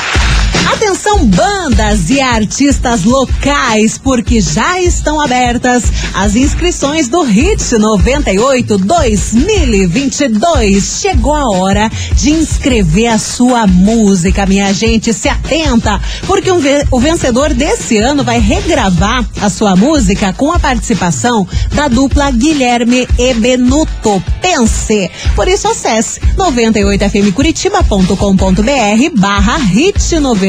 Atenção, 0.72 1.24
bandas 1.27 2.09
e 2.11 2.20
artistas 2.20 3.05
locais, 3.05 3.96
porque 3.98 4.40
já 4.40 4.81
estão 4.81 5.20
abertas 5.20 5.85
as 6.14 6.35
inscrições 6.35 7.07
do 7.07 7.22
Hit 7.22 7.77
98 7.79 8.79
2022. 8.79 11.00
Chegou 11.00 11.35
a 11.35 11.48
hora 11.50 11.88
de 12.16 12.31
inscrever 12.31 13.09
a 13.09 13.18
sua 13.18 13.66
música, 13.66 14.46
minha 14.46 14.72
gente. 14.72 15.12
Se 15.12 15.29
atenta, 15.29 16.00
porque 16.27 16.50
um 16.50 16.59
ve- 16.59 16.85
o 16.90 16.98
vencedor 16.98 17.53
desse 17.55 17.98
ano 17.98 18.24
vai 18.24 18.40
regravar 18.40 19.24
a 19.40 19.50
sua 19.50 19.77
música 19.77 20.33
com 20.33 20.50
a 20.50 20.59
participação 20.59 21.46
da 21.74 21.88
dupla 21.88 22.31
Guilherme 22.31 23.07
e 23.18 23.35
Benuto. 23.35 24.22
Pense! 24.40 25.11
Por 25.37 25.46
isso 25.46 25.68
acesse 25.68 26.20
98fmcuritiba.com.br 26.37 29.20
barra 29.20 29.59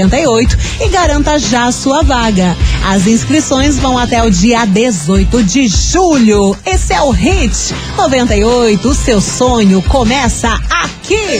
hit 0.05 0.15
98 0.15 0.57
e 0.81 0.89
garanta 0.89 1.39
já 1.39 1.65
a 1.65 1.71
sua 1.71 2.03
vaga. 2.03 2.55
As 2.85 3.07
inscrições 3.07 3.77
vão 3.77 3.97
até 3.97 4.23
o 4.23 4.29
dia 4.29 4.65
18 4.65 5.43
de 5.43 5.67
julho. 5.67 6.55
Esse 6.65 6.93
é 6.93 7.01
o 7.01 7.09
Hit 7.09 7.73
98. 7.97 8.87
O 8.87 8.93
seu 8.93 9.19
sonho 9.19 9.81
começa 9.83 10.49
aqui. 10.69 11.39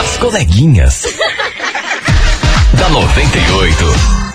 As 0.00 0.16
coleguinhas. 0.18 1.02
da 2.74 2.88
98. 2.88 4.25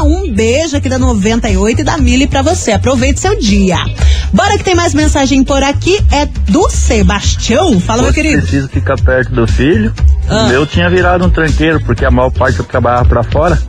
Um 0.04 0.34
beijo 0.34 0.76
aqui 0.78 0.90
da 0.90 0.98
98 0.98 1.82
e 1.82 1.84
da 1.84 1.98
Mili 1.98 2.26
pra 2.28 2.42
você. 2.42 2.72
Aproveite 2.72 3.20
seu 3.20 3.38
dia. 3.40 3.78
Bora 4.34 4.58
que 4.58 4.64
tem 4.64 4.74
mais 4.74 4.94
mensagem 4.94 5.44
por 5.44 5.62
aqui. 5.62 6.04
É 6.12 6.26
do 6.50 6.68
Sebastião. 6.70 7.80
Fala, 7.80 8.02
meu 8.02 8.12
Você 8.12 8.22
querido. 8.24 8.42
precisa 8.42 8.68
ficar 8.68 8.96
perto 9.00 9.32
do 9.34 9.46
filho. 9.48 9.94
Ah. 10.28 10.46
O 10.46 10.50
meu 10.50 10.66
tinha 10.66 10.90
virado 10.90 11.26
um 11.26 11.30
tranqueiro, 11.30 11.80
porque 11.86 12.04
a 12.06 12.10
maior 12.12 12.32
parte 12.32 12.58
eu 12.60 12.66
trabalhava 12.66 13.06
pra 13.08 13.24
fora. 13.24 13.62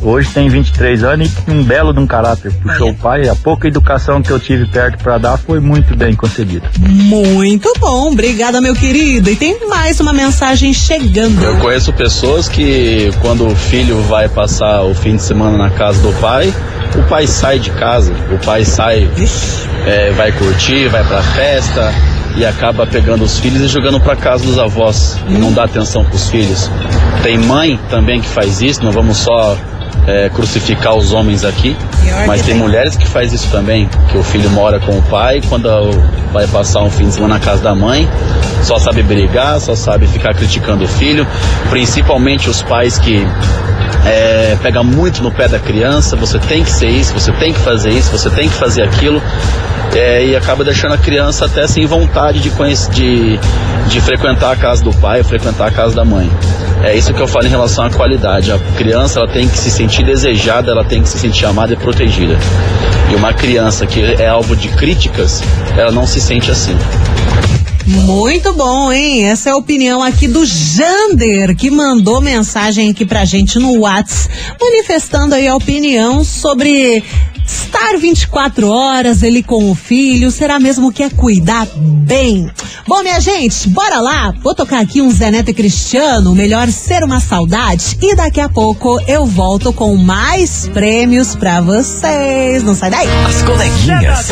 Hoje 0.00 0.30
tem 0.30 0.48
23 0.48 1.02
anos 1.02 1.30
e 1.46 1.50
um 1.50 1.62
belo 1.62 1.92
de 1.92 2.00
um 2.00 2.06
caráter. 2.06 2.52
Puxou 2.62 2.90
o 2.90 2.94
pai. 2.94 3.28
A 3.28 3.34
pouca 3.34 3.66
educação 3.66 4.22
que 4.22 4.30
eu 4.30 4.38
tive 4.38 4.66
perto 4.66 5.02
pra 5.02 5.18
dar 5.18 5.36
foi 5.36 5.60
muito 5.60 5.96
bem 5.96 6.14
concedida. 6.14 6.70
Muito 6.78 7.72
bom. 7.80 8.12
Obrigada, 8.12 8.60
meu 8.60 8.74
querido. 8.74 9.30
E 9.30 9.36
tem 9.36 9.68
mais 9.68 9.98
uma 10.00 10.12
mensagem 10.12 10.72
chegando. 10.72 11.42
Eu 11.42 11.58
conheço 11.58 11.92
pessoas 11.92 12.48
que 12.48 13.10
quando 13.20 13.46
o 13.46 13.54
filho 13.54 14.00
vai 14.02 14.28
passar 14.28 14.82
o 14.82 14.94
fim 14.94 15.16
de 15.16 15.22
semana 15.22 15.58
na 15.58 15.70
casa 15.70 16.00
do 16.00 16.12
pai, 16.20 16.52
o 16.96 17.02
pai 17.08 17.26
sai 17.26 17.58
de 17.58 17.70
casa, 17.70 18.12
o 18.32 18.44
pai 18.44 18.64
sai, 18.64 19.08
é, 19.86 20.12
vai 20.12 20.32
curtir, 20.32 20.88
vai 20.88 21.04
pra 21.04 21.22
festa 21.22 21.92
e 22.36 22.44
acaba 22.44 22.86
pegando 22.86 23.24
os 23.24 23.38
filhos 23.38 23.62
e 23.62 23.68
jogando 23.68 24.00
pra 24.00 24.14
casa 24.14 24.44
dos 24.44 24.58
avós 24.58 25.18
e 25.28 25.32
não 25.32 25.52
dá 25.52 25.64
atenção 25.64 26.04
pros 26.04 26.30
filhos. 26.30 26.70
Tem 27.22 27.36
mãe 27.36 27.78
também 27.90 28.20
que 28.20 28.28
faz 28.28 28.62
isso, 28.62 28.82
não 28.84 28.92
vamos 28.92 29.18
só 29.18 29.56
é, 30.08 30.30
crucificar 30.30 30.96
os 30.96 31.12
homens 31.12 31.44
aqui, 31.44 31.76
mas 32.26 32.40
tem 32.42 32.54
mulheres 32.54 32.96
que 32.96 33.06
faz 33.06 33.32
isso 33.32 33.50
também, 33.50 33.88
que 34.10 34.16
o 34.16 34.22
filho 34.22 34.48
mora 34.50 34.80
com 34.80 34.96
o 34.98 35.02
pai, 35.02 35.42
quando 35.48 35.68
vai 36.32 36.46
passar 36.46 36.82
um 36.82 36.90
fim 36.90 37.06
de 37.06 37.14
semana 37.14 37.34
na 37.34 37.40
casa 37.40 37.62
da 37.62 37.74
mãe, 37.74 38.08
só 38.62 38.78
sabe 38.78 39.02
brigar, 39.02 39.60
só 39.60 39.74
sabe 39.74 40.06
ficar 40.06 40.34
criticando 40.34 40.84
o 40.84 40.88
filho, 40.88 41.26
principalmente 41.70 42.48
os 42.48 42.62
pais 42.62 42.98
que 42.98 43.26
é, 44.04 44.56
pega 44.62 44.82
muito 44.82 45.22
no 45.22 45.30
pé 45.30 45.48
da 45.48 45.58
criança, 45.58 46.16
você 46.16 46.38
tem 46.38 46.62
que 46.62 46.70
ser 46.70 46.88
isso, 46.88 47.12
você 47.12 47.32
tem 47.32 47.52
que 47.52 47.60
fazer 47.60 47.90
isso, 47.90 48.10
você 48.10 48.30
tem 48.30 48.48
que 48.48 48.54
fazer 48.54 48.82
aquilo, 48.82 49.22
é, 49.94 50.26
e 50.26 50.36
acaba 50.36 50.64
deixando 50.64 50.94
a 50.94 50.98
criança 50.98 51.46
até 51.46 51.66
sem 51.66 51.86
vontade 51.86 52.40
de, 52.40 52.50
conhecer, 52.50 52.90
de, 52.90 53.38
de 53.88 54.00
frequentar 54.00 54.52
a 54.52 54.56
casa 54.56 54.82
do 54.82 54.92
pai, 54.92 55.22
frequentar 55.22 55.68
a 55.68 55.70
casa 55.70 55.94
da 55.94 56.04
mãe. 56.04 56.30
É 56.82 56.96
isso 56.96 57.12
que 57.12 57.20
eu 57.20 57.26
falo 57.26 57.46
em 57.46 57.50
relação 57.50 57.84
à 57.84 57.90
qualidade. 57.90 58.52
A 58.52 58.58
criança 58.76 59.18
ela 59.18 59.28
tem 59.28 59.48
que 59.48 59.58
se 59.58 59.70
sentir 59.70 60.04
desejada, 60.04 60.70
ela 60.70 60.84
tem 60.84 61.02
que 61.02 61.08
se 61.08 61.18
sentir 61.18 61.44
amada 61.44 61.72
e 61.72 61.76
protegida. 61.76 62.36
E 63.10 63.16
uma 63.16 63.32
criança 63.32 63.86
que 63.86 64.00
é 64.00 64.28
alvo 64.28 64.54
de 64.54 64.68
críticas, 64.68 65.42
ela 65.76 65.90
não 65.90 66.06
se 66.06 66.17
sente 66.20 66.50
assim. 66.50 66.76
Muito 67.86 68.52
bom, 68.52 68.92
hein? 68.92 69.24
Essa 69.24 69.48
é 69.48 69.52
a 69.52 69.56
opinião 69.56 70.02
aqui 70.02 70.28
do 70.28 70.44
Jander, 70.44 71.56
que 71.56 71.70
mandou 71.70 72.20
mensagem 72.20 72.90
aqui 72.90 73.06
pra 73.06 73.24
gente 73.24 73.58
no 73.58 73.80
Whats, 73.80 74.28
manifestando 74.60 75.34
aí 75.34 75.48
a 75.48 75.56
opinião 75.56 76.22
sobre 76.22 77.02
estar 77.46 77.96
24 77.98 78.68
horas 78.68 79.22
ele 79.22 79.42
com 79.42 79.70
o 79.70 79.74
filho. 79.74 80.30
Será 80.30 80.58
mesmo 80.58 80.92
que 80.92 81.02
é 81.02 81.08
cuidar 81.08 81.66
bem? 81.76 82.50
Bom, 82.86 83.02
minha 83.02 83.20
gente, 83.20 83.68
bora 83.70 84.00
lá. 84.00 84.34
Vou 84.42 84.54
tocar 84.54 84.80
aqui 84.80 85.00
um 85.00 85.10
Zé 85.10 85.30
Neto 85.30 85.50
e 85.50 85.54
Cristiano, 85.54 86.34
melhor 86.34 86.68
ser 86.68 87.02
uma 87.02 87.20
saudade. 87.20 87.96
E 88.02 88.14
daqui 88.14 88.40
a 88.40 88.48
pouco 88.48 89.00
eu 89.08 89.24
volto 89.24 89.72
com 89.72 89.96
mais 89.96 90.68
prêmios 90.72 91.34
pra 91.34 91.60
vocês. 91.62 92.62
Não 92.62 92.74
sai 92.74 92.90
daí. 92.90 93.08
As 93.26 93.42
coleguinhas. 93.42 94.28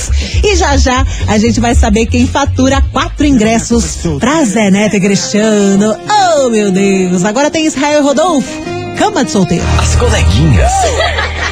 E 0.43 0.55
já 0.55 0.77
já 0.77 1.05
a 1.27 1.37
gente 1.37 1.59
vai 1.59 1.75
saber 1.75 2.05
quem 2.05 2.25
fatura 2.27 2.81
quatro 2.91 3.12
ingressos 3.21 3.97
pra 4.19 4.43
Zé 4.43 4.71
Neto 4.71 4.95
e 4.95 4.99
Cristiano. 4.99 5.95
Oh, 6.37 6.49
meu 6.49 6.71
Deus. 6.71 7.23
Agora 7.23 7.51
tem 7.51 7.65
Israel 7.65 8.03
Rodolfo. 8.03 8.49
Cama 8.97 9.23
de 9.23 9.31
solteiro. 9.31 9.65
As 9.77 9.95
coleguinhas. 9.95 10.71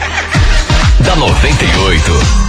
da 1.05 1.15
98. 1.15 2.40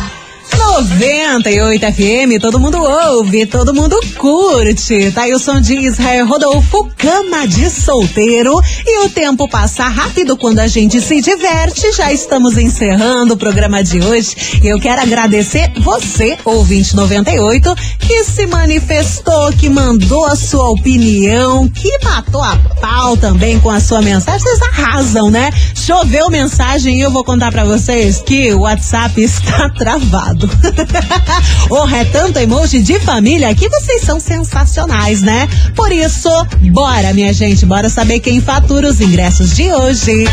98 0.73 1.85
FM, 1.93 2.41
todo 2.41 2.59
mundo 2.59 2.79
ouve, 2.79 3.45
todo 3.45 3.75
mundo 3.75 4.01
curte. 4.17 5.13
Tá 5.13 5.25
aí 5.25 5.35
o 5.35 5.39
som 5.39 5.61
de 5.61 5.75
Israel 5.75 6.27
Rodolfo, 6.27 6.91
cama 6.97 7.47
de 7.47 7.69
solteiro. 7.69 8.59
E 8.87 9.05
o 9.05 9.11
tempo 9.11 9.47
passa 9.47 9.85
rápido 9.85 10.35
quando 10.35 10.61
a 10.61 10.67
gente 10.67 10.99
se 11.03 11.21
diverte. 11.21 11.93
Já 11.93 12.11
estamos 12.11 12.57
encerrando 12.57 13.35
o 13.35 13.37
programa 13.37 13.85
de 13.85 14.01
hoje. 14.01 14.35
Eu 14.65 14.81
quero 14.81 15.03
agradecer 15.03 15.71
você, 15.79 16.39
ouvinte 16.43 16.97
98, 16.97 17.75
que 17.99 18.25
se 18.25 18.47
manifestou, 18.47 19.53
que 19.53 19.69
mandou 19.69 20.25
a 20.25 20.35
sua 20.35 20.71
opinião, 20.71 21.69
que 21.69 21.99
matou 22.03 22.43
a 22.43 22.57
pau 22.81 23.15
também 23.19 23.61
com 23.61 23.69
a 23.69 23.79
sua 23.79 24.01
mensagem. 24.01 24.41
Vocês 24.41 24.63
arrasam, 24.63 25.31
né? 25.31 25.51
Choveu 25.75 26.31
mensagem 26.31 26.97
e 26.97 27.03
eu 27.03 27.11
vou 27.11 27.23
contar 27.23 27.53
pra 27.53 27.65
vocês 27.65 28.23
que 28.25 28.55
o 28.55 28.61
WhatsApp 28.61 29.23
está 29.23 29.69
travado. 29.77 30.49
oh, 31.71 31.89
é 31.89 32.05
tanto 32.05 32.39
emoji 32.39 32.83
de 32.83 32.99
família 33.01 33.55
que 33.55 33.69
vocês 33.69 34.03
são 34.03 34.19
sensacionais, 34.21 35.23
né? 35.23 35.49
Por 35.75 35.93
isso, 35.93 36.29
bora, 36.71 37.13
minha 37.13 37.33
gente, 37.33 37.67
bora 37.67 37.89
saber 37.89 38.21
quem 38.21 38.41
fatura 38.41 38.89
os 38.89 39.01
ingressos 39.01 39.55
de 39.55 39.73
hoje. 39.73 40.25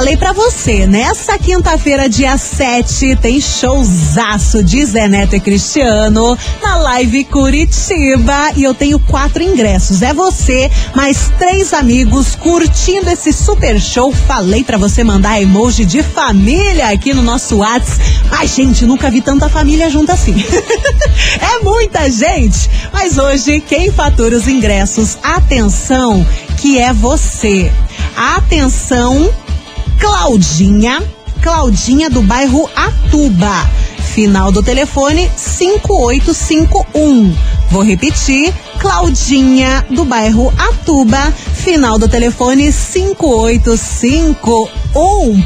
Falei 0.00 0.16
pra 0.16 0.32
você, 0.32 0.86
nessa 0.86 1.38
quinta-feira, 1.38 2.08
dia 2.08 2.38
7, 2.38 3.16
tem 3.16 3.38
showzaço 3.38 4.64
de 4.64 4.82
Zé 4.82 5.06
Neto 5.06 5.36
e 5.36 5.40
Cristiano 5.40 6.38
na 6.62 6.76
Live 6.76 7.24
Curitiba. 7.24 8.50
E 8.56 8.64
eu 8.64 8.72
tenho 8.72 8.98
quatro 8.98 9.42
ingressos. 9.42 10.00
É 10.00 10.14
você, 10.14 10.70
mais 10.94 11.30
três 11.38 11.74
amigos 11.74 12.34
curtindo 12.34 13.10
esse 13.10 13.30
super 13.30 13.78
show. 13.78 14.10
Falei 14.10 14.64
pra 14.64 14.78
você 14.78 15.04
mandar 15.04 15.38
emoji 15.38 15.84
de 15.84 16.02
família 16.02 16.88
aqui 16.88 17.12
no 17.12 17.20
nosso 17.20 17.58
WhatsApp. 17.58 18.00
Ai, 18.30 18.46
gente, 18.46 18.86
nunca 18.86 19.10
vi 19.10 19.20
tanta 19.20 19.50
família 19.50 19.90
junto 19.90 20.12
assim. 20.12 20.32
é 21.42 21.62
muita 21.62 22.10
gente. 22.10 22.70
Mas 22.90 23.18
hoje, 23.18 23.60
quem 23.60 23.92
fatura 23.92 24.34
os 24.34 24.48
ingressos, 24.48 25.18
atenção, 25.22 26.26
que 26.56 26.78
é 26.78 26.90
você. 26.90 27.70
Atenção, 28.16 29.30
Claudinha, 30.00 31.02
Claudinha 31.42 32.08
do 32.08 32.22
bairro 32.22 32.70
Atuba. 32.74 33.68
Final 34.14 34.50
do 34.50 34.62
telefone 34.62 35.30
5851. 35.36 37.36
Vou 37.70 37.82
repetir, 37.82 38.54
Claudinha 38.80 39.84
do 39.90 40.06
bairro 40.06 40.50
Atuba. 40.58 41.30
Final 41.54 41.98
do 41.98 42.08
telefone 42.08 42.72
5851. 42.72 44.68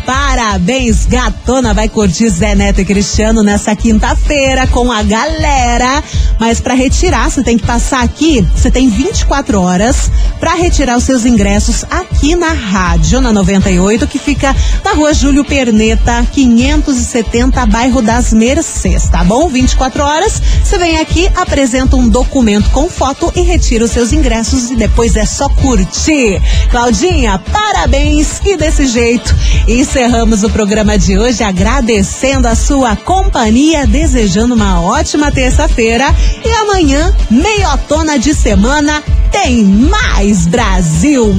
Parabéns, 0.07 1.07
gatona. 1.07 1.75
Vai 1.75 1.89
curtir 1.89 2.29
Zé 2.29 2.55
Neto 2.55 2.81
e 2.81 2.85
Cristiano 2.85 3.43
nessa 3.43 3.77
quinta-feira 3.77 4.67
com 4.67 4.91
a 4.91 5.03
galera. 5.03 6.03
Mas 6.39 6.61
para 6.61 6.75
retirar, 6.75 7.31
você 7.31 7.43
tem 7.43 7.59
que 7.59 7.67
passar 7.67 8.03
aqui. 8.03 8.47
Você 8.55 8.71
tem 8.71 8.89
24 8.89 9.61
horas 9.61 10.11
para 10.41 10.55
retirar 10.55 10.97
os 10.97 11.05
seus 11.05 11.25
ingressos 11.25 11.85
aqui 11.91 12.35
na 12.35 12.53
rádio, 12.53 13.21
na 13.21 13.33
98, 13.33 14.07
que 14.07 14.19
fica 14.19 14.55
na 14.85 14.93
rua 14.93 15.15
Júlio 15.15 15.45
Perneta, 15.45 16.27
570, 16.33 17.67
bairro 17.67 18.03
das 18.03 18.33
Mercês, 18.33 19.09
tá 19.09 19.25
bom? 19.25 19.49
24 19.49 20.03
horas. 20.03 20.41
Você 20.63 20.79
vem 20.79 20.99
aqui, 20.99 21.31
apresenta 21.37 21.97
um 21.97 22.09
documento 22.09 22.71
com 22.71 22.89
foto 22.89 23.33
e 23.37 23.43
retira 23.43 23.85
os 23.85 23.91
seus 23.91 24.13
ingressos 24.13 24.71
e 24.71 24.77
depois 24.77 25.17
é 25.17 25.25
só 25.25 25.49
curtir. 25.49 26.41
Claudinha, 26.71 27.39
parabéns! 27.39 28.41
E 28.45 28.57
desse 28.57 28.87
jeito 28.87 29.34
encerramos 29.67 30.43
o 30.43 30.51
programa 30.51 30.99
de 30.99 31.19
hoje 31.19 31.43
agradecendo 31.43 32.47
a 32.49 32.55
sua 32.55 32.97
companhia, 32.97 33.87
desejando 33.87 34.55
uma 34.55 34.81
ótima 34.81 35.31
terça-feira 35.31 36.15
e 36.45 36.53
amanhã, 36.53 37.15
meiotona 37.31 38.19
de 38.19 38.35
semana, 38.35 39.03
tem 39.31 39.65
mais 39.65 40.47
Brasil. 40.47 41.35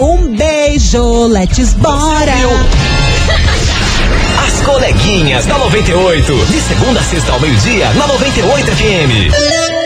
Um 0.00 0.36
beijo, 0.36 1.26
let's 1.26 1.74
bora! 1.74 2.32
As 4.46 4.62
coleguinhas 4.64 5.44
da 5.46 5.58
98. 5.58 6.46
De 6.46 6.60
segunda 6.60 7.00
a 7.00 7.02
sexta 7.02 7.32
ao 7.32 7.40
meio-dia, 7.40 7.92
na 7.94 8.06
98 8.06 8.66
FM. 8.66 9.77